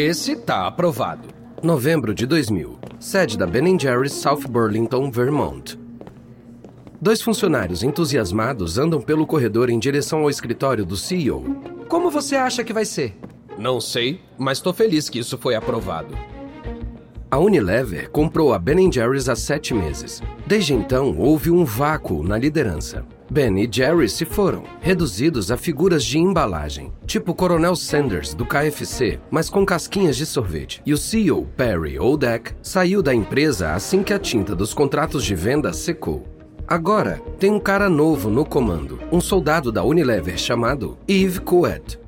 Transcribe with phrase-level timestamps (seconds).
[0.00, 1.26] Esse tá aprovado.
[1.60, 2.78] Novembro de 2000.
[3.00, 5.76] Sede da Ben Jerry's South Burlington, Vermont.
[7.00, 11.42] Dois funcionários entusiasmados andam pelo corredor em direção ao escritório do CEO.
[11.88, 13.18] Como você acha que vai ser?
[13.58, 16.16] Não sei, mas tô feliz que isso foi aprovado.
[17.28, 20.22] A Unilever comprou a Ben Jerry's há sete meses.
[20.46, 23.04] Desde então, houve um vácuo na liderança.
[23.30, 29.20] Ben e Jerry se foram, reduzidos a figuras de embalagem, tipo Coronel Sanders do KFC,
[29.30, 30.80] mas com casquinhas de sorvete.
[30.86, 35.34] E o CEO, Perry Odak, saiu da empresa assim que a tinta dos contratos de
[35.34, 36.24] venda secou.
[36.66, 41.98] Agora, tem um cara novo no comando, um soldado da Unilever chamado Yves Couet.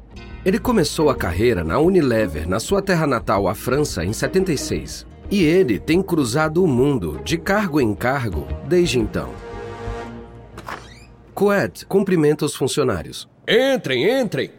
[0.42, 5.06] Ele começou a carreira na Unilever na sua terra natal, a França, em 76.
[5.30, 9.49] E ele tem cruzado o mundo de cargo em cargo desde então.
[11.40, 13.26] Coed cumprimenta os funcionários.
[13.48, 14.50] Entrem, entrem.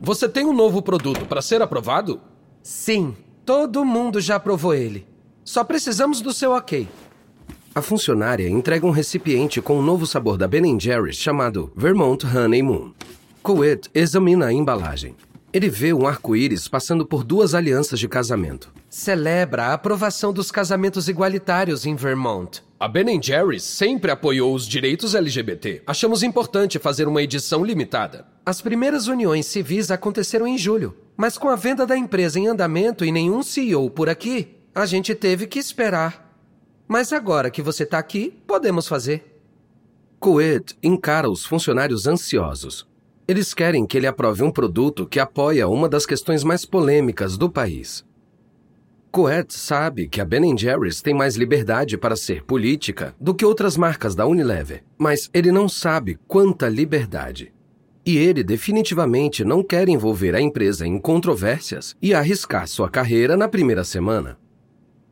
[0.00, 2.18] Você tem um novo produto para ser aprovado?
[2.62, 5.06] Sim, todo mundo já aprovou ele.
[5.44, 6.88] Só precisamos do seu ok.
[7.74, 12.62] A funcionária entrega um recipiente com um novo sabor da Ben Jerry's chamado Vermont Honey
[12.62, 12.94] Moon.
[13.42, 15.14] Coed examina a embalagem.
[15.52, 18.72] Ele vê um arco-íris passando por duas alianças de casamento.
[18.88, 22.62] Celebra a aprovação dos casamentos igualitários em Vermont.
[22.78, 25.82] A Ben Jerry's sempre apoiou os direitos LGBT.
[25.86, 28.26] Achamos importante fazer uma edição limitada.
[28.46, 33.04] As primeiras uniões civis aconteceram em julho, mas com a venda da empresa em andamento
[33.04, 36.32] e nenhum CEO por aqui, a gente teve que esperar.
[36.86, 39.42] Mas agora que você está aqui, podemos fazer.
[40.20, 42.89] Coed encara os funcionários ansiosos.
[43.30, 47.48] Eles querem que ele aprove um produto que apoia uma das questões mais polêmicas do
[47.48, 48.04] país.
[49.12, 53.76] Coet sabe que a Ben Jerry's tem mais liberdade para ser política do que outras
[53.76, 57.52] marcas da Unilever, mas ele não sabe quanta liberdade.
[58.04, 63.46] E ele definitivamente não quer envolver a empresa em controvérsias e arriscar sua carreira na
[63.46, 64.36] primeira semana.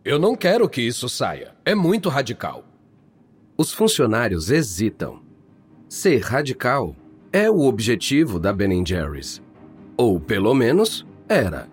[0.05, 1.55] Eu não quero que isso saia.
[1.65, 2.65] É muito radical.
[3.57, 5.23] Os funcionários hesitam.
[5.89, 6.97] Ser radical
[7.33, 9.43] é o objetivo da Ben Jerry's.
[9.97, 11.69] Ou pelo menos era.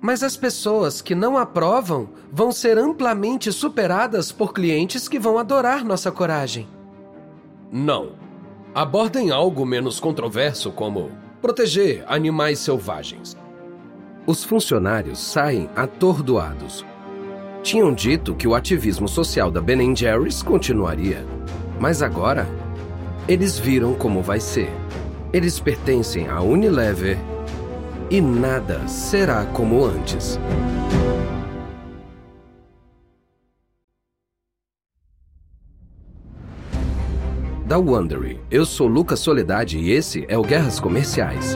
[0.00, 5.84] Mas as pessoas que não aprovam vão ser amplamente superadas por clientes que vão adorar
[5.84, 6.68] nossa coragem.
[7.70, 8.12] Não.
[8.74, 13.36] Abordem algo menos controverso, como proteger animais selvagens.
[14.26, 16.84] Os funcionários saem atordoados.
[17.62, 21.24] Tinham dito que o ativismo social da Ben Jerry's continuaria,
[21.80, 22.46] mas agora
[23.28, 24.70] eles viram como vai ser.
[25.32, 27.18] Eles pertencem à Unilever
[28.10, 30.40] e nada será como antes.
[37.66, 41.54] Da Wondery, eu sou Lucas Soledade e esse é o Guerras Comerciais.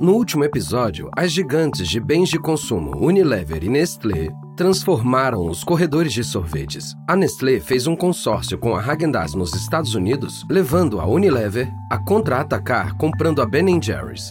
[0.00, 6.12] No último episódio, as gigantes de bens de consumo Unilever e Nestlé transformaram os corredores
[6.12, 6.94] de sorvetes.
[7.08, 11.98] A Nestlé fez um consórcio com a Häagen-Dazs nos Estados Unidos, levando a Unilever a
[11.98, 14.30] contra-atacar comprando a Ben Jerry's.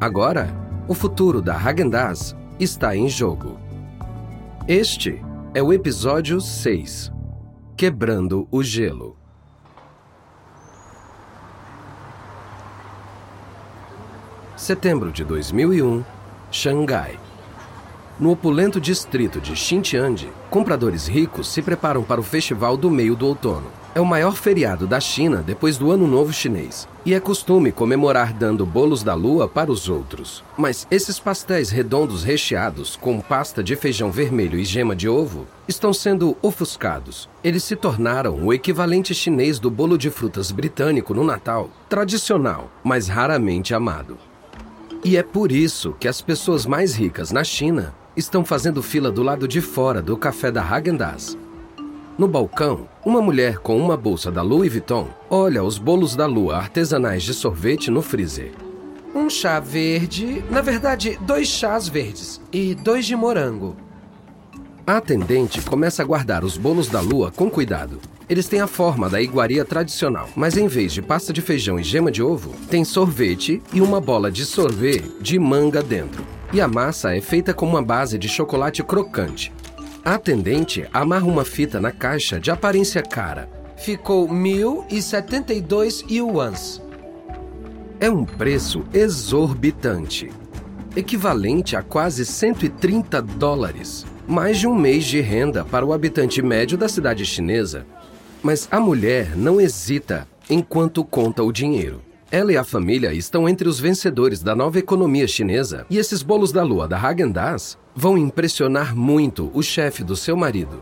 [0.00, 0.54] Agora,
[0.86, 3.58] o futuro da Häagen-Dazs está em jogo.
[4.68, 5.20] Este
[5.52, 7.10] é o episódio 6
[7.76, 9.25] Quebrando o Gelo.
[14.66, 16.04] Setembro de 2001,
[16.50, 17.20] Xangai.
[18.18, 23.28] No opulento distrito de Xinjiang, compradores ricos se preparam para o Festival do Meio do
[23.28, 23.68] Outono.
[23.94, 26.88] É o maior feriado da China depois do Ano Novo Chinês.
[27.04, 30.42] E é costume comemorar dando bolos da lua para os outros.
[30.58, 35.94] Mas esses pastéis redondos recheados com pasta de feijão vermelho e gema de ovo estão
[35.94, 37.28] sendo ofuscados.
[37.44, 43.06] Eles se tornaram o equivalente chinês do bolo de frutas britânico no Natal, tradicional, mas
[43.06, 44.18] raramente amado.
[45.06, 49.22] E é por isso que as pessoas mais ricas na China estão fazendo fila do
[49.22, 51.38] lado de fora do café da Häagen-Dazs.
[52.18, 56.56] No balcão, uma mulher com uma bolsa da Louis Vuitton olha os bolos da lua
[56.56, 58.50] artesanais de sorvete no freezer.
[59.14, 63.76] Um chá verde, na verdade, dois chás verdes e dois de morango.
[64.84, 68.00] A atendente começa a guardar os bolos da lua com cuidado.
[68.28, 71.84] Eles têm a forma da iguaria tradicional, mas em vez de pasta de feijão e
[71.84, 76.24] gema de ovo, tem sorvete e uma bola de sorvete de manga dentro.
[76.52, 79.52] E a massa é feita com uma base de chocolate crocante.
[80.04, 83.48] A atendente amarra uma fita na caixa de aparência cara.
[83.76, 86.82] ficou 1.072 yuans.
[88.00, 90.30] É um preço exorbitante,
[90.96, 96.76] equivalente a quase 130 dólares, mais de um mês de renda para o habitante médio
[96.76, 97.86] da cidade chinesa.
[98.46, 102.00] Mas a mulher não hesita enquanto conta o dinheiro.
[102.30, 106.52] Ela e a família estão entre os vencedores da nova economia chinesa e esses bolos
[106.52, 110.80] da lua da Häagen-Dazs vão impressionar muito o chefe do seu marido.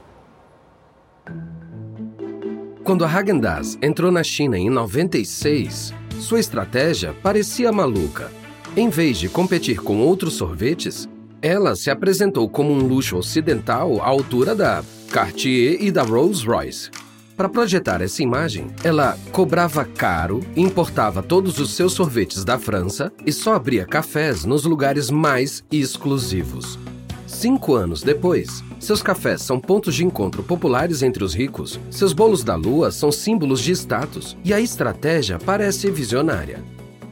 [2.84, 8.30] Quando a Häagen-Dazs entrou na China em 96, sua estratégia parecia maluca.
[8.76, 11.08] Em vez de competir com outros sorvetes,
[11.40, 16.90] ela se apresentou como um luxo ocidental à altura da Cartier e da Rolls-Royce.
[17.36, 23.32] Para projetar essa imagem, ela cobrava caro, importava todos os seus sorvetes da França e
[23.32, 26.78] só abria cafés nos lugares mais exclusivos.
[27.26, 32.44] Cinco anos depois, seus cafés são pontos de encontro populares entre os ricos, seus bolos
[32.44, 36.62] da lua são símbolos de status e a estratégia parece visionária.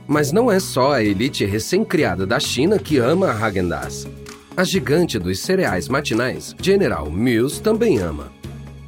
[0.06, 4.06] Mas não é só a elite recém-criada da China que ama a Häagen-Dazs.
[4.56, 8.30] A gigante dos cereais matinais, General Mills, também ama.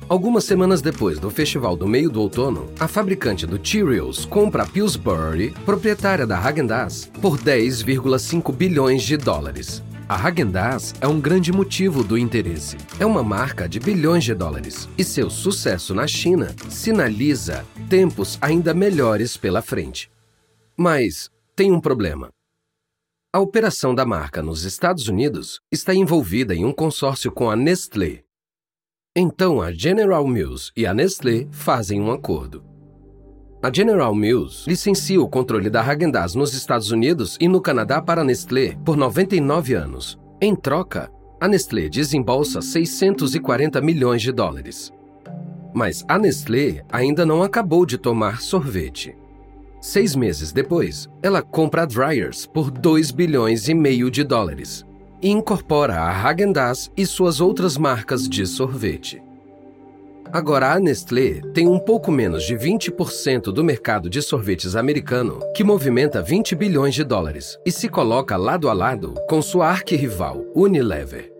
[0.06, 4.66] Algumas semanas depois do Festival do Meio do Outono, a fabricante do Cheerios compra a
[4.66, 9.82] Pillsbury, proprietária da Häagen-Dazs, por 10,5 bilhões de dólares.
[10.06, 12.76] A Häagen-Dazs é um grande motivo do interesse.
[13.00, 18.74] É uma marca de bilhões de dólares e seu sucesso na China sinaliza tempos ainda
[18.74, 20.10] melhores pela frente.
[20.76, 22.28] Mas tem um problema.
[23.32, 28.22] A operação da marca nos Estados Unidos está envolvida em um consórcio com a Nestlé,
[29.16, 32.64] então a General Mills e a Nestlé fazem um acordo.
[33.62, 38.22] A General Mills licencia o controle da Häagen-Dazs nos Estados Unidos e no Canadá para
[38.22, 40.18] a Nestlé por 99 anos.
[40.40, 41.08] Em troca,
[41.40, 44.92] a Nestlé desembolsa 640 milhões de dólares.
[45.72, 49.16] Mas a Nestlé ainda não acabou de tomar sorvete.
[49.80, 54.84] Seis meses depois, ela compra a Dryers por 2 bilhões e meio de dólares
[55.24, 59.22] e incorpora a Häagen-Dazs e suas outras marcas de sorvete.
[60.30, 65.64] Agora, a Nestlé tem um pouco menos de 20% do mercado de sorvetes americano, que
[65.64, 71.33] movimenta 20 bilhões de dólares, e se coloca lado a lado com sua arquirrival Unilever.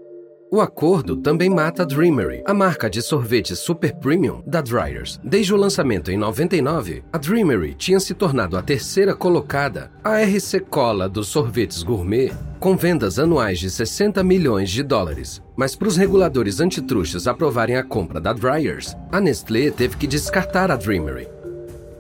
[0.55, 5.19] O acordo também mata a Dreamery, a marca de sorvete super premium da Dryers.
[5.25, 10.61] Desde o lançamento em 99, a Dreamery tinha se tornado a terceira colocada, a RC
[10.61, 15.43] Cola dos sorvetes gourmet, com vendas anuais de 60 milhões de dólares.
[15.57, 20.71] Mas para os reguladores antitruxas aprovarem a compra da Dryers, a Nestlé teve que descartar
[20.71, 21.27] a Dreamery.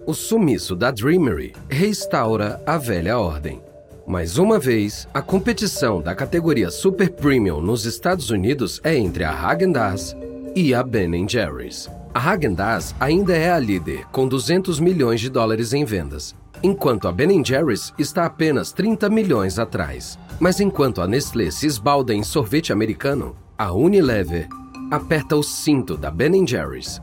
[0.06, 3.61] O sumiço da Dreamery restaura a velha ordem.
[4.06, 9.33] Mais uma vez, a competição da categoria Super Premium nos Estados Unidos é entre a
[9.33, 10.15] Häagen-Dazs
[10.55, 11.89] e a Ben Jerry's.
[12.12, 17.12] A Häagen-Dazs ainda é a líder, com 200 milhões de dólares em vendas, enquanto a
[17.12, 20.19] Ben Jerry's está apenas 30 milhões atrás.
[20.39, 24.47] Mas enquanto a Nestlé se esbalda em sorvete americano, a Unilever
[24.91, 27.01] aperta o cinto da Ben Jerry's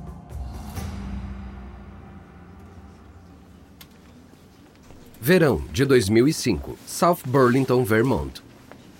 [5.23, 8.41] Verão de 2005, South Burlington, Vermont.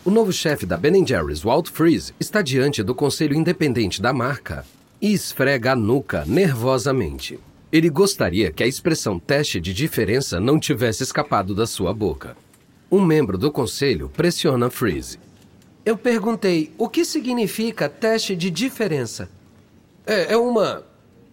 [0.06, 4.64] O novo chefe da Ben Jerry's, Walt Freeze, está diante do conselho independente da marca
[5.02, 7.40] e esfrega a nuca nervosamente.
[7.72, 12.38] Ele gostaria que a expressão teste de diferença não tivesse escapado da sua boca.
[12.92, 15.18] Um membro do conselho pressiona Freeze.
[15.84, 19.28] Eu perguntei o que significa teste de diferença.
[20.06, 20.84] É, é uma.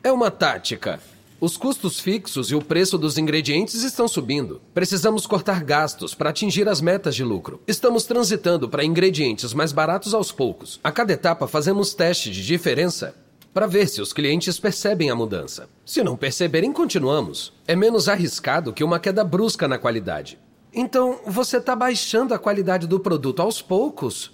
[0.03, 0.99] É uma tática.
[1.40, 4.61] Os custos fixos e o preço dos ingredientes estão subindo.
[4.75, 7.62] Precisamos cortar gastos para atingir as metas de lucro.
[7.64, 10.80] Estamos transitando para ingredientes mais baratos aos poucos.
[10.83, 13.14] A cada etapa fazemos teste de diferença
[13.54, 15.68] para ver se os clientes percebem a mudança.
[15.87, 17.52] Se não perceberem, continuamos.
[17.68, 20.40] É menos arriscado que uma queda brusca na qualidade.
[20.75, 24.33] Então, você está baixando a qualidade do produto aos poucos?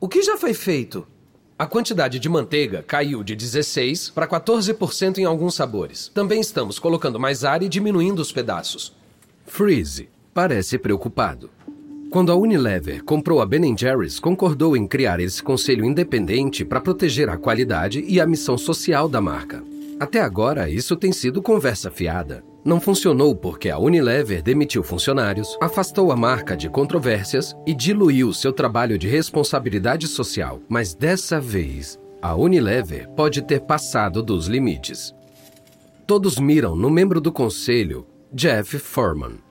[0.00, 1.06] o que já foi feito?
[1.56, 6.10] A quantidade de manteiga caiu de 16 para 14% em alguns sabores.
[6.12, 8.92] Também estamos colocando mais ar e diminuindo os pedaços.
[9.46, 11.48] Freeze parece preocupado.
[12.10, 17.28] Quando a Unilever comprou a Ben Jerry's, concordou em criar esse conselho independente para proteger
[17.28, 19.62] a qualidade e a missão social da marca.
[19.98, 22.42] Até agora, isso tem sido conversa fiada.
[22.64, 28.52] Não funcionou porque a Unilever demitiu funcionários, afastou a marca de controvérsias e diluiu seu
[28.52, 30.60] trabalho de responsabilidade social.
[30.68, 35.14] Mas dessa vez, a Unilever pode ter passado dos limites.
[36.06, 39.43] Todos miram no membro do conselho, Jeff Furman.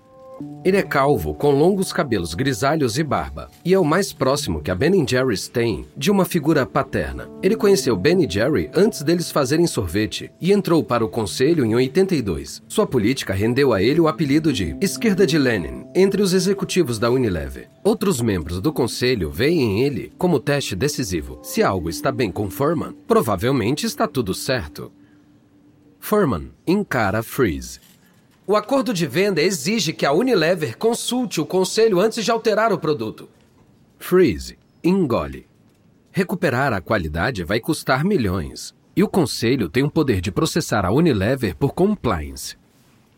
[0.65, 4.71] Ele é calvo, com longos cabelos grisalhos e barba, e é o mais próximo que
[4.71, 7.29] a Ben Jerry's tem de uma figura paterna.
[7.41, 12.63] Ele conheceu Ben Jerry antes deles fazerem sorvete e entrou para o conselho em 82.
[12.65, 17.11] Sua política rendeu a ele o apelido de Esquerda de Lenin entre os executivos da
[17.11, 17.67] Unilever.
[17.83, 21.39] Outros membros do conselho veem ele como teste decisivo.
[21.43, 24.93] Se algo está bem com Furman, provavelmente está tudo certo.
[25.99, 27.79] Furman encara Freeze
[28.45, 32.77] o acordo de venda exige que a Unilever consulte o conselho antes de alterar o
[32.77, 33.29] produto.
[33.97, 35.47] Freeze, engole.
[36.11, 38.75] Recuperar a qualidade vai custar milhões.
[38.95, 42.55] E o conselho tem o poder de processar a Unilever por compliance.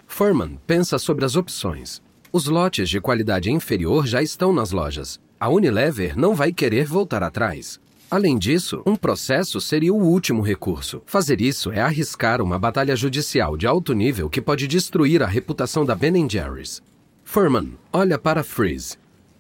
[0.05, 2.01] Furman pensa sobre as opções.
[2.32, 5.20] Os lotes de qualidade inferior já estão nas lojas.
[5.39, 7.79] A Unilever não vai querer voltar atrás.
[8.09, 11.01] Além disso, um processo seria o último recurso.
[11.05, 15.83] Fazer isso é arriscar uma batalha judicial de alto nível que pode destruir a reputação
[15.83, 16.81] da Ben Jerry's.
[17.24, 18.97] Furman olha para Freeze.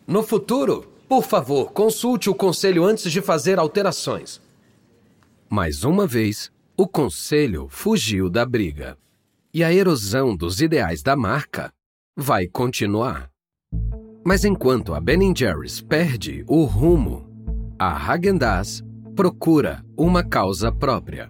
[0.07, 4.41] No futuro, por favor, consulte o conselho antes de fazer alterações.
[5.49, 8.97] Mais uma vez, o conselho fugiu da briga.
[9.53, 11.71] E a erosão dos ideais da marca
[12.17, 13.29] vai continuar.
[14.23, 17.34] Mas enquanto a Ben Jerry's perde o rumo,
[17.77, 18.83] a Häagen-Dazs
[19.15, 21.29] procura uma causa própria.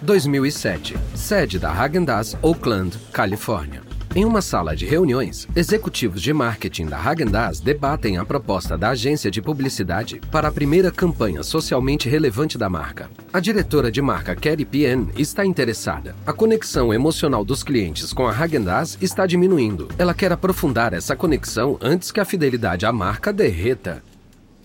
[0.00, 3.87] 2007, sede da Häagen-Dazs, Oakland, Califórnia.
[4.14, 9.30] Em uma sala de reuniões, executivos de marketing da Häagen-Dazs debatem a proposta da agência
[9.30, 13.10] de publicidade para a primeira campanha socialmente relevante da marca.
[13.30, 16.16] A diretora de marca Kerry Pien está interessada.
[16.26, 19.88] A conexão emocional dos clientes com a Häagen-Dazs está diminuindo.
[19.98, 24.02] Ela quer aprofundar essa conexão antes que a fidelidade à marca derreta.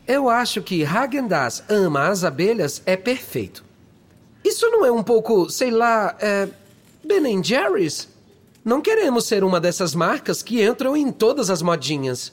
[0.07, 3.63] Eu acho que Häagen-Dazs ama as abelhas é perfeito.
[4.43, 6.47] Isso não é um pouco, sei lá, é...
[7.05, 8.12] Ben Jerry's?
[8.65, 12.31] Não queremos ser uma dessas marcas que entram em todas as modinhas.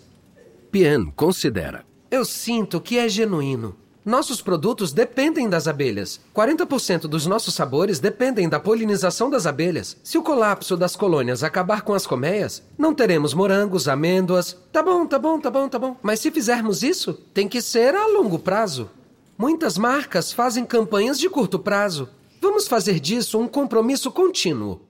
[0.71, 1.85] Pien considera.
[2.09, 3.75] Eu sinto que é genuíno.
[4.05, 6.21] Nossos produtos dependem das abelhas.
[6.33, 9.97] 40% dos nossos sabores dependem da polinização das abelhas.
[10.05, 14.57] Se o colapso das colônias acabar com as colmeias, não teremos morangos, amêndoas.
[14.73, 15.97] Tá bom, tá bom, tá bom, tá bom.
[16.01, 18.89] Mas se fizermos isso, tem que ser a longo prazo.
[19.37, 22.09] Muitas marcas fazem campanhas de curto prazo.
[22.41, 24.81] Vamos fazer disso um compromisso contínuo.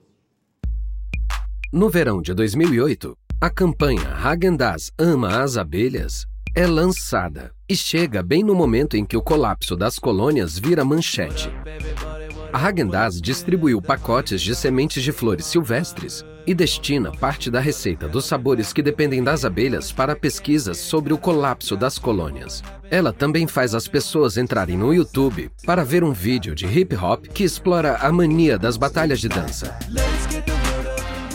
[1.71, 8.43] No verão de 2008, a campanha Häagen-Dazs ama as abelhas é lançada e chega bem
[8.43, 11.49] no momento em que o colapso das colônias vira manchete.
[12.51, 18.25] A Häagen-Dazs distribuiu pacotes de sementes de flores silvestres e destina parte da receita dos
[18.25, 22.61] sabores que dependem das abelhas para pesquisas sobre o colapso das colônias.
[22.89, 27.27] Ela também faz as pessoas entrarem no YouTube para ver um vídeo de hip hop
[27.27, 29.73] que explora a mania das batalhas de dança.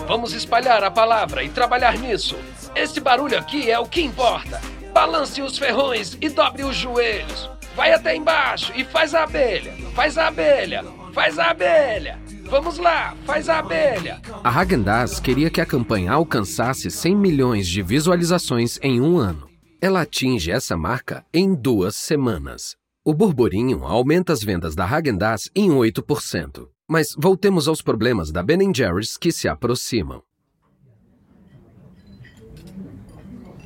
[0.07, 2.37] Vamos espalhar a palavra e trabalhar nisso.
[2.75, 4.61] Esse barulho aqui é o que importa.
[4.93, 7.51] Balance os ferrões e dobre os joelhos.
[7.75, 9.73] Vai até embaixo e faz a abelha.
[9.95, 10.85] Faz a abelha.
[11.13, 12.19] Faz a abelha.
[12.45, 14.21] Vamos lá, faz a abelha.
[14.45, 19.49] A Häagen-Dazs queria que a campanha alcançasse 100 milhões de visualizações em um ano.
[19.81, 22.77] Ela atinge essa marca em duas semanas.
[23.05, 26.69] O burburinho aumenta as vendas da Häagen-Dazs em 8%.
[26.89, 30.23] Mas voltemos aos problemas da Ben Jerry's que se aproximam.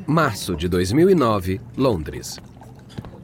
[0.06, 2.38] Março de 2009, Londres.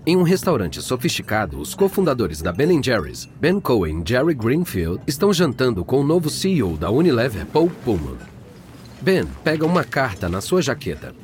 [0.05, 5.33] Em um restaurante sofisticado, os cofundadores da Ben Jerry's, Ben Cohen e Jerry Greenfield, estão
[5.33, 8.19] jantando com o novo CEO da Unilever, Paul Pullman.
[9.00, 11.15] Ben pega uma carta na sua jaqueta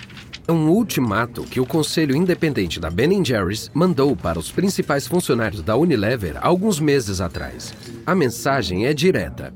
[0.47, 5.63] é um ultimato que o Conselho Independente da Ben Jerry's mandou para os principais funcionários
[5.63, 7.73] da Unilever alguns meses atrás.
[8.05, 9.55] A mensagem é direta.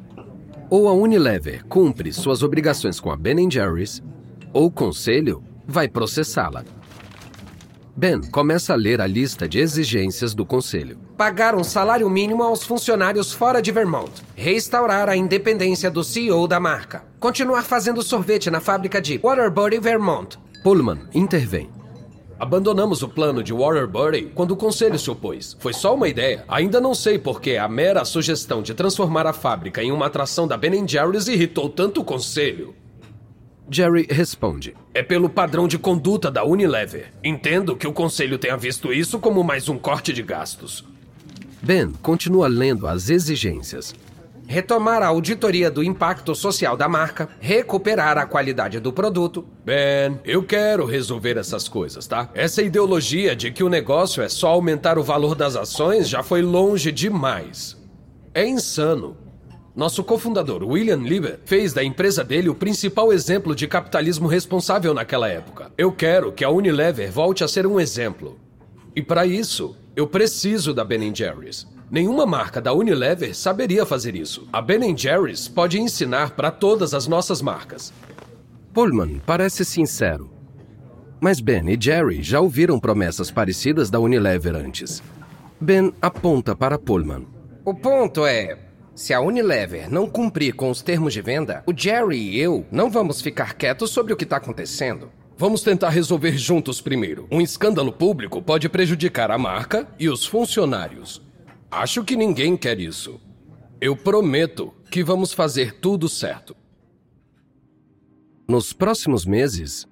[0.70, 4.02] Ou a Unilever cumpre suas obrigações com a Ben Jerry's,
[4.52, 6.64] ou o Conselho vai processá-la.
[7.96, 10.98] Ben começa a ler a lista de exigências do Conselho.
[11.16, 14.12] Pagar um salário mínimo aos funcionários fora de Vermont.
[14.34, 17.04] Restaurar a independência do CEO da marca.
[17.18, 20.38] Continuar fazendo sorvete na fábrica de Waterbury, Vermont.
[20.66, 21.70] Pullman intervém.
[22.40, 25.56] Abandonamos o plano de Waterbury quando o conselho se opôs.
[25.60, 26.44] Foi só uma ideia.
[26.48, 30.44] Ainda não sei por que a mera sugestão de transformar a fábrica em uma atração
[30.48, 32.74] da Ben Jerry's irritou tanto o conselho.
[33.70, 37.12] Jerry responde: É pelo padrão de conduta da Unilever.
[37.22, 40.84] Entendo que o conselho tenha visto isso como mais um corte de gastos.
[41.62, 43.94] Ben continua lendo as exigências
[44.46, 49.44] retomar a auditoria do impacto social da marca, recuperar a qualidade do produto.
[49.64, 52.30] Ben, eu quero resolver essas coisas, tá?
[52.34, 56.42] Essa ideologia de que o negócio é só aumentar o valor das ações já foi
[56.42, 57.76] longe demais.
[58.32, 59.16] É insano.
[59.74, 65.28] Nosso cofundador, William Lieber, fez da empresa dele o principal exemplo de capitalismo responsável naquela
[65.28, 65.70] época.
[65.76, 68.40] Eu quero que a Unilever volte a ser um exemplo.
[68.94, 71.66] E para isso, eu preciso da Ben Jerry's.
[71.90, 74.48] Nenhuma marca da Unilever saberia fazer isso.
[74.52, 77.92] A Ben Jerry's pode ensinar para todas as nossas marcas.
[78.74, 80.30] Pullman parece sincero.
[81.20, 85.02] Mas Ben e Jerry já ouviram promessas parecidas da Unilever antes.
[85.60, 87.26] Ben aponta para Pullman.
[87.64, 88.58] O ponto é:
[88.94, 92.90] se a Unilever não cumprir com os termos de venda, o Jerry e eu não
[92.90, 95.10] vamos ficar quietos sobre o que está acontecendo.
[95.38, 97.28] Vamos tentar resolver juntos primeiro.
[97.30, 101.25] Um escândalo público pode prejudicar a marca e os funcionários.
[101.76, 103.20] Acho que ninguém quer isso.
[103.80, 106.56] Eu prometo que vamos fazer tudo certo.
[108.48, 109.86] Nos próximos meses,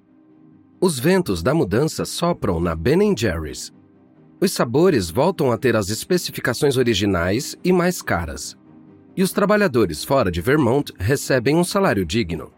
[0.81, 3.73] os ventos da mudança sopram na Ben Jerry's.
[4.41, 8.57] Os sabores voltam a ter as especificações originais e mais caras
[9.17, 12.53] e os trabalhadores fora de Vermont recebem um salário digno.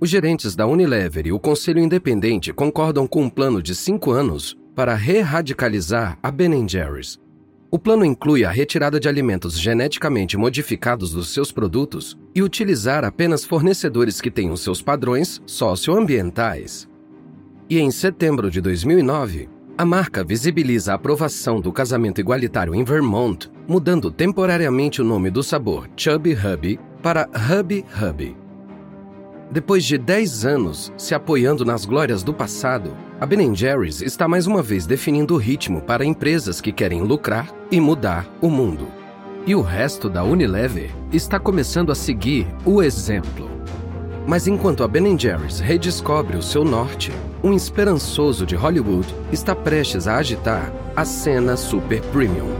[0.00, 4.56] Os gerentes da Unilever e o Conselho Independente concordam com um plano de cinco anos
[4.74, 7.18] para re-radicalizar a Ben Jerry's.
[7.70, 13.44] O plano inclui a retirada de alimentos geneticamente modificados dos seus produtos e utilizar apenas
[13.44, 16.88] fornecedores que tenham seus padrões socioambientais.
[17.68, 23.50] E em setembro de 2009, a marca visibiliza a aprovação do casamento igualitário em Vermont,
[23.66, 28.45] mudando temporariamente o nome do sabor Chubby Hubby para Hubby Hubby.
[29.50, 34.46] Depois de 10 anos se apoiando nas glórias do passado, a Ben Jerry's está mais
[34.46, 38.88] uma vez definindo o ritmo para empresas que querem lucrar e mudar o mundo.
[39.46, 43.48] E o resto da Unilever está começando a seguir o exemplo.
[44.26, 47.12] Mas enquanto a Ben Jerry's redescobre o seu norte,
[47.42, 52.50] um esperançoso de Hollywood está prestes a agitar a cena super premium.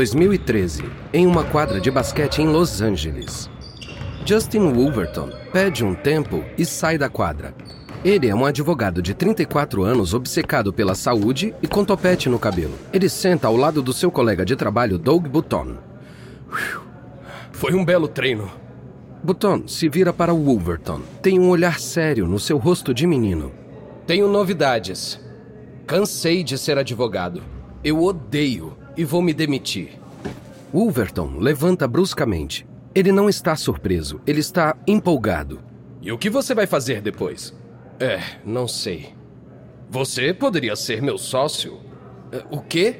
[0.00, 0.82] (2013)
[1.12, 3.50] em uma quadra de basquete em Los Angeles.
[4.24, 7.54] Justin Wolverton pede um tempo e sai da quadra.
[8.02, 12.72] Ele é um advogado de 34 anos obcecado pela saúde e com topete no cabelo.
[12.94, 15.76] Ele senta ao lado do seu colega de trabalho, Doug Button.
[17.52, 18.50] Foi um belo treino.
[19.22, 21.02] Button se vira para Wolverton.
[21.20, 23.52] Tem um olhar sério no seu rosto de menino.
[24.06, 25.20] Tenho novidades.
[25.86, 27.42] Cansei de ser advogado.
[27.84, 29.98] Eu odeio e vou me demitir.
[30.70, 32.66] Wolverton levanta bruscamente.
[32.94, 35.62] Ele não está surpreso, ele está empolgado.
[36.02, 37.54] E o que você vai fazer depois?
[37.98, 39.14] É, não sei.
[39.88, 41.80] Você poderia ser meu sócio?
[42.30, 42.96] É, o quê?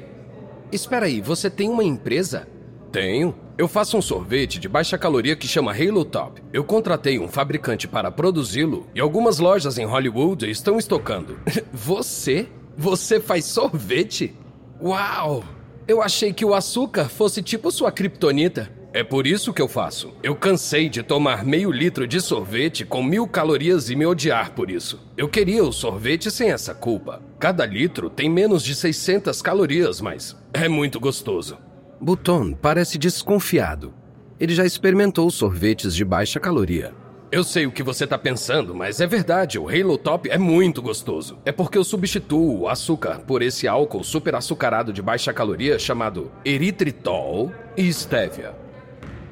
[0.71, 2.47] Espera aí, você tem uma empresa?
[2.91, 3.35] Tenho.
[3.55, 6.41] Eu faço um sorvete de baixa caloria que chama Halo Top.
[6.51, 11.37] Eu contratei um fabricante para produzi-lo e algumas lojas em Hollywood estão estocando.
[11.71, 12.47] você?
[12.75, 14.35] Você faz sorvete?
[14.81, 15.43] Uau!
[15.87, 18.69] Eu achei que o açúcar fosse tipo sua kriptonita.
[18.93, 20.13] É por isso que eu faço.
[20.21, 24.69] Eu cansei de tomar meio litro de sorvete com mil calorias e me odiar por
[24.69, 24.99] isso.
[25.15, 27.21] Eu queria o sorvete sem essa culpa.
[27.39, 31.57] Cada litro tem menos de 600 calorias, mas é muito gostoso.
[32.01, 33.93] Button parece desconfiado.
[34.39, 36.93] Ele já experimentou sorvetes de baixa caloria.
[37.31, 40.81] Eu sei o que você está pensando, mas é verdade, o Halo Top é muito
[40.81, 41.39] gostoso.
[41.45, 46.29] É porque eu substituo o açúcar por esse álcool super açucarado de baixa caloria chamado
[46.43, 48.53] eritritol e stevia.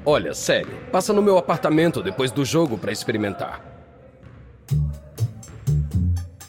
[0.05, 3.61] Olha, sério, passa no meu apartamento depois do jogo para experimentar.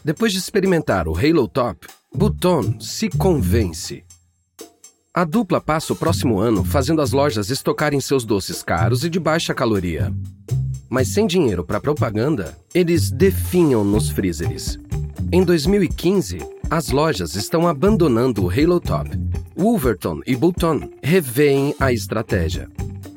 [0.04, 1.84] Depois de experimentar o Halo Top,
[2.14, 4.04] Button se convence.
[5.12, 9.18] A dupla passa o próximo ano fazendo as lojas estocarem seus doces caros e de
[9.18, 10.14] baixa caloria.
[10.90, 14.76] Mas sem dinheiro para propaganda, eles definham nos freezers.
[15.30, 19.08] Em 2015, as lojas estão abandonando o Halo Top.
[19.56, 22.68] Wolverton e Button revêem a estratégia.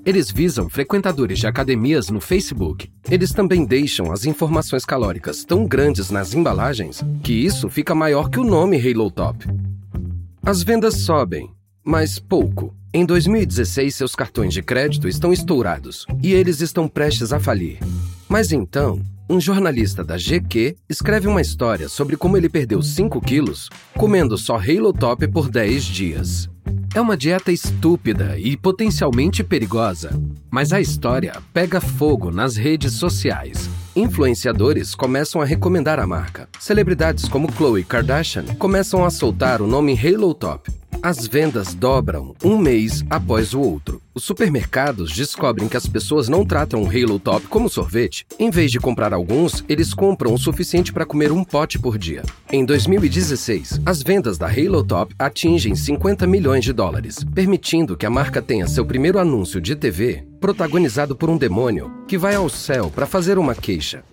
[0.06, 2.92] Eles visam frequentadores de academias no Facebook.
[3.10, 8.40] Eles também deixam as informações calóricas tão grandes nas embalagens que isso fica maior que
[8.40, 9.48] o nome Halo Top.
[10.46, 11.50] As vendas sobem,
[11.84, 12.76] mas pouco.
[12.96, 17.80] Em 2016, seus cartões de crédito estão estourados e eles estão prestes a falir.
[18.30, 23.68] Mas então, um jornalista da GQ escreve uma história sobre como ele perdeu 5 quilos
[23.98, 26.50] comendo só Halo Top por 10 dias.
[26.94, 30.12] É uma dieta estúpida e potencialmente perigosa,
[30.52, 33.68] mas a história pega fogo nas redes sociais.
[33.96, 36.48] Influenciadores começam a recomendar a marca.
[36.60, 40.83] Celebridades como Khloe Kardashian começam a soltar o nome Halo Top.
[41.06, 44.02] As vendas dobram um mês após o outro.
[44.16, 48.26] Os supermercados descobrem que as pessoas não tratam o Halo Top como sorvete.
[48.40, 52.24] Em vez de comprar alguns, eles compram o suficiente para comer um pote por dia.
[52.50, 58.10] Em 2016, as vendas da Halo Top atingem 50 milhões de dólares, permitindo que a
[58.10, 62.90] marca tenha seu primeiro anúncio de TV protagonizado por um demônio que vai ao céu
[62.90, 64.06] para fazer uma queixa.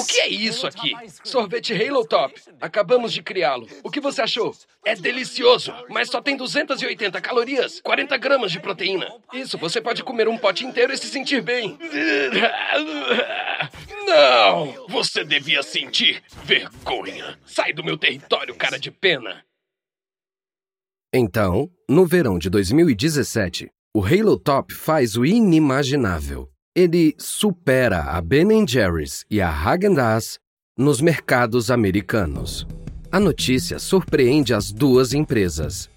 [0.00, 0.92] O que é isso aqui?
[1.24, 2.34] Sorvete Halo Top.
[2.60, 3.68] Acabamos de criá-lo.
[3.82, 4.54] O que você achou?
[4.84, 9.12] É delicioso, mas só tem 280 calorias, 40 gramas de proteína.
[9.32, 11.78] Isso, você pode comer um pote inteiro e se sentir bem.
[14.06, 14.86] Não!
[14.88, 17.38] Você devia sentir vergonha.
[17.44, 19.44] Sai do meu território, cara de pena.
[21.12, 28.64] Então, no verão de 2017, o Halo Top faz o inimaginável ele supera a Ben
[28.64, 30.38] Jerry's e a Häagen-Dazs
[30.78, 32.64] nos mercados americanos.
[33.10, 35.90] A notícia surpreende as duas empresas.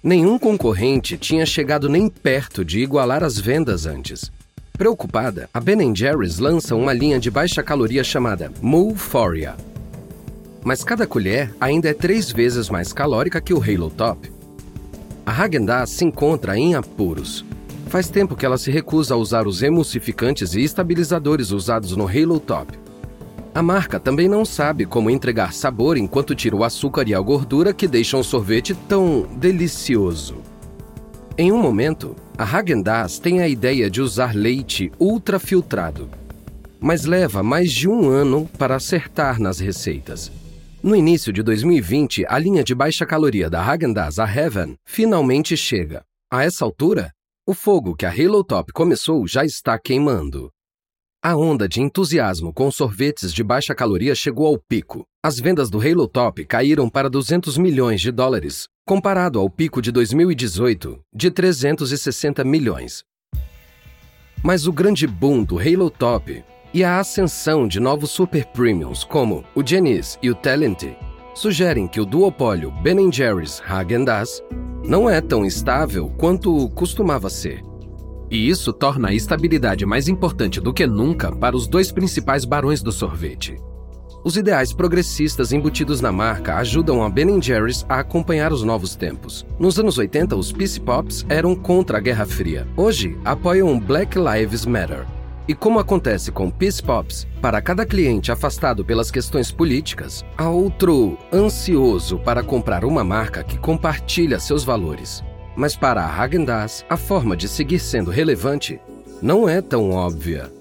[0.00, 4.30] Nenhum concorrente tinha chegado nem perto de igualar as vendas antes.
[4.74, 9.56] Preocupada, a Ben Jerry's lança uma linha de baixa caloria chamada Moeforia.
[10.62, 14.30] Mas cada colher ainda é três vezes mais calórica que o Halo Top.
[15.26, 17.44] A Häagen-Dazs se encontra em apuros.
[17.88, 22.38] Faz tempo que ela se recusa a usar os emulsificantes e estabilizadores usados no Halo
[22.38, 22.78] Top.
[23.54, 27.72] A marca também não sabe como entregar sabor enquanto tira o açúcar e a gordura
[27.72, 30.36] que deixam o sorvete tão delicioso.
[31.36, 36.10] Em um momento, a Häagen-Dazs tem a ideia de usar leite ultrafiltrado,
[36.78, 40.30] mas leva mais de um ano para acertar nas receitas.
[40.82, 46.02] No início de 2020, a linha de baixa caloria da Häagen-Dazs, a Heaven, finalmente chega.
[46.30, 47.10] A essa altura,
[47.48, 50.50] o fogo que a Halo Top começou já está queimando.
[51.24, 55.06] A onda de entusiasmo com sorvetes de baixa caloria chegou ao pico.
[55.24, 59.90] As vendas do Halo Top caíram para 200 milhões de dólares, comparado ao pico de
[59.90, 63.02] 2018 de 360 milhões.
[64.44, 69.42] Mas o grande boom do Halo Top e a ascensão de novos super premiums como
[69.54, 70.82] o Genis e o Talent
[71.38, 74.42] sugerem que o duopólio Ben Jerry's Häagen-Dazs
[74.84, 77.62] não é tão estável quanto costumava ser.
[78.28, 82.82] E isso torna a estabilidade mais importante do que nunca para os dois principais barões
[82.82, 83.56] do sorvete.
[84.24, 89.46] Os ideais progressistas embutidos na marca ajudam a Ben Jerry's a acompanhar os novos tempos.
[89.60, 92.66] Nos anos 80, os Peace Pops eram contra a Guerra Fria.
[92.76, 95.06] Hoje, apoiam Black Lives Matter
[95.48, 101.16] e como acontece com Peace Pops, para cada cliente afastado pelas questões políticas, há outro
[101.32, 105.24] ansioso para comprar uma marca que compartilha seus valores.
[105.56, 108.78] Mas para a Häagen-Dazs, a forma de seguir sendo relevante
[109.22, 110.52] não é tão óbvia.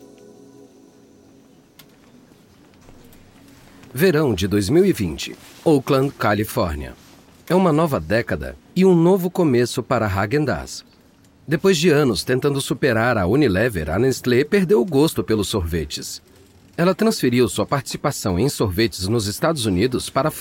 [3.94, 6.94] Verão de 2020, Oakland, Califórnia.
[7.50, 10.87] É uma nova década e um novo começo para a Häagen-Dazs.
[11.48, 16.22] Depois de anos tentando superar a Unilever, a Nestlé perdeu o gosto pelos sorvetes.
[16.76, 20.32] Ela transferiu sua participação em sorvetes nos Estados Unidos para a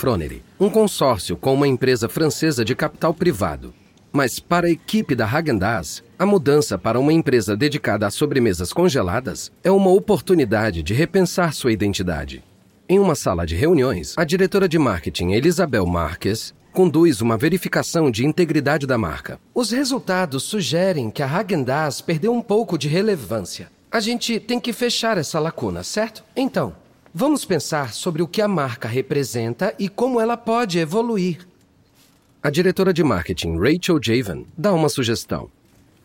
[0.59, 3.73] um consórcio com uma empresa francesa de capital privado.
[4.13, 9.53] Mas para a equipe da Häagen-Dazs, a mudança para uma empresa dedicada a sobremesas congeladas
[9.63, 12.43] é uma oportunidade de repensar sua identidade.
[12.89, 18.27] Em uma sala de reuniões, a diretora de marketing Elisabel Marques conduz uma verificação de
[18.27, 19.41] integridade da marca.
[19.55, 23.73] Os resultados sugerem que a Häagen-Dazs perdeu um pouco de relevância.
[23.91, 26.23] A gente tem que fechar essa lacuna, certo?
[26.37, 26.77] Então,
[27.15, 31.49] vamos pensar sobre o que a marca representa e como ela pode evoluir.
[32.43, 35.49] A diretora de marketing, Rachel Javen, dá uma sugestão.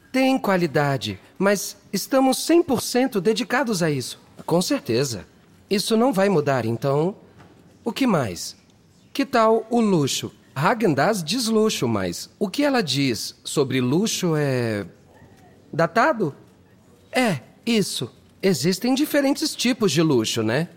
[0.09, 4.17] Tem qualidade, mas estamos 100% dedicados a isso.
[4.45, 5.25] Com certeza.
[5.69, 7.13] Isso não vai mudar, então.
[7.83, 8.55] O que mais?
[9.11, 10.31] Que tal o luxo?
[10.55, 14.85] Häagen-Dazs diz luxo, mas o que ela diz sobre luxo é.
[15.71, 16.35] datado?
[17.11, 18.11] É, isso.
[18.41, 20.69] Existem diferentes tipos de luxo, né?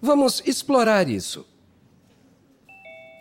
[0.00, 1.46] Vamos explorar isso.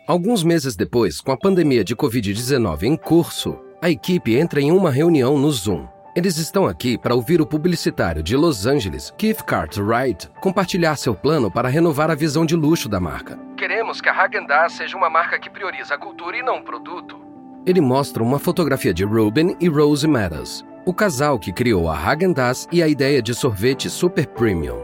[0.08, 4.90] Alguns meses depois, com a pandemia de Covid-19 em curso, a equipe entra em uma
[4.90, 5.88] reunião no Zoom.
[6.16, 11.50] Eles estão aqui para ouvir o publicitário de Los Angeles, Keith Cartwright, compartilhar seu plano
[11.50, 13.40] para renovar a visão de luxo da marca.
[14.00, 17.20] Que a Häagen-Dazs seja uma marca que prioriza a cultura e não o produto.
[17.66, 22.68] Ele mostra uma fotografia de Ruben e Rose Meadows, o casal que criou a Häagen-Dazs
[22.72, 24.82] e a ideia de sorvete super premium.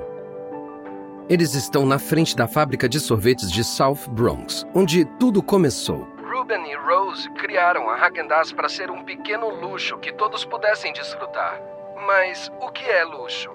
[1.30, 6.08] Eles estão na frente da fábrica de sorvetes de South Bronx, onde tudo começou.
[6.30, 11.60] Ruben e Rose criaram a Häagen-Dazs para ser um pequeno luxo que todos pudessem desfrutar.
[12.06, 13.50] Mas o que é luxo?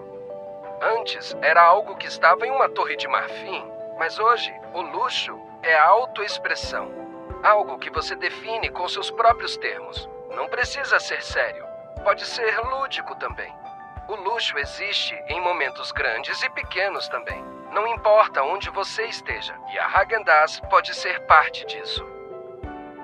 [0.98, 3.62] Antes era algo que estava em uma torre de marfim,
[4.02, 6.90] mas hoje o luxo é a autoexpressão.
[7.40, 10.08] Algo que você define com seus próprios termos.
[10.34, 11.64] Não precisa ser sério.
[12.02, 13.54] Pode ser lúdico também.
[14.08, 17.44] O luxo existe em momentos grandes e pequenos também.
[17.72, 22.04] Não importa onde você esteja, e a Häagen-Dazs pode ser parte disso.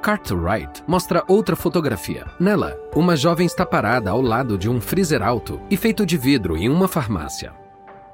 [0.02, 2.26] Cartwright mostra outra fotografia.
[2.40, 6.56] Nela, uma jovem está parada ao lado de um freezer alto e feito de vidro
[6.56, 7.54] em uma farmácia.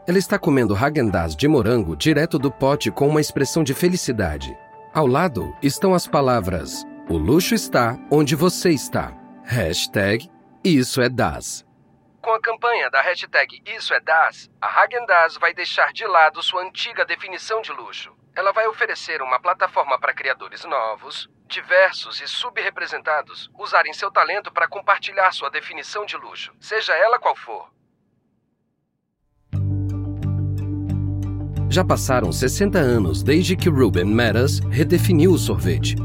[0.07, 4.55] Ela está comendo Häagen-Dazs de morango direto do pote com uma expressão de felicidade.
[4.93, 9.17] Ao lado estão as palavras O luxo está onde você está.
[9.45, 10.31] Hashtag
[10.63, 11.65] Isso é Das.
[12.21, 16.63] Com a campanha da hashtag Isso é Das, a Häagen-Dazs vai deixar de lado sua
[16.63, 18.15] antiga definição de luxo.
[18.37, 24.69] Ela vai oferecer uma plataforma para criadores novos, diversos e subrepresentados usarem seu talento para
[24.69, 27.73] compartilhar sua definição de luxo, seja ela qual for.
[31.75, 35.97] Já passaram 60 anos desde que Ruben Meadows redefiniu o sorvete.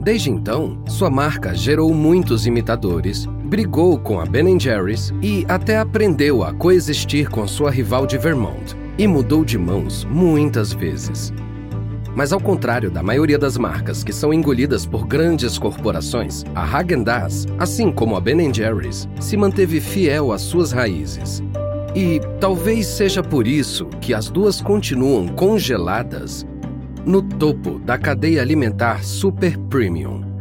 [0.00, 6.44] Desde então, sua marca gerou muitos imitadores, brigou com a Ben Jerry's e até aprendeu
[6.44, 11.32] a coexistir com sua rival de Vermont e mudou de mãos muitas vezes.
[12.14, 17.46] Mas ao contrário da maioria das marcas que são engolidas por grandes corporações, a Häagen-Dazs,
[17.58, 21.42] assim como a Ben Jerry's, se manteve fiel às suas raízes.
[21.94, 26.44] E talvez seja por isso que as duas continuam congeladas
[27.06, 30.34] no topo da cadeia alimentar super premium.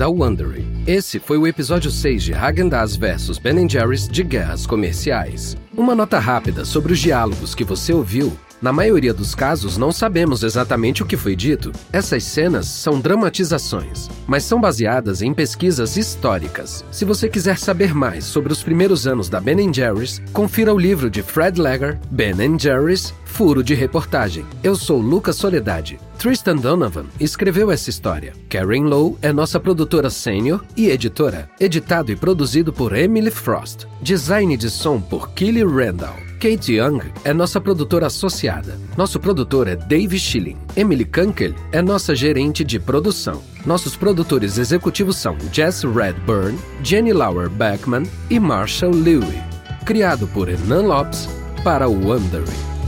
[0.00, 0.64] da Wondery.
[0.86, 5.58] Esse foi o episódio 6 de Häagen-Dazs vs Ben Jerry's de Guerras Comerciais.
[5.76, 10.42] Uma nota rápida sobre os diálogos que você ouviu na maioria dos casos, não sabemos
[10.42, 11.72] exatamente o que foi dito.
[11.92, 16.84] Essas cenas são dramatizações, mas são baseadas em pesquisas históricas.
[16.90, 21.08] Se você quiser saber mais sobre os primeiros anos da Ben Jerry's, confira o livro
[21.10, 24.44] de Fred Lager, Ben Jerry's, Furo de Reportagem.
[24.62, 25.98] Eu sou Lucas Soledade.
[26.18, 28.34] Tristan Donovan escreveu essa história.
[28.50, 31.48] Karen Lowe é nossa produtora sênior e editora.
[31.58, 33.86] Editado e produzido por Emily Frost.
[34.02, 36.29] Design de som por Kelly Randall.
[36.40, 38.78] Kate Young é nossa produtora associada.
[38.96, 40.56] Nosso produtor é Dave Schilling.
[40.74, 43.42] Emily Kunkel é nossa gerente de produção.
[43.66, 49.38] Nossos produtores executivos são Jess Redburn, Jenny Lauer Beckman e Marshall Lewey.
[49.84, 51.28] Criado por Hernan Lopes
[51.62, 52.79] para o Wondering.